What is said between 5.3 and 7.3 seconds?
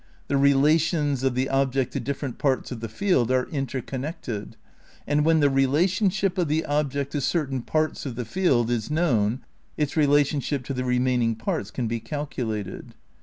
the relationship of the object to